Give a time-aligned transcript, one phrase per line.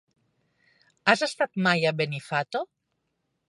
[1.13, 2.67] Has estat mai a Benifato?